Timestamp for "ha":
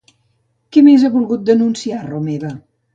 1.05-1.13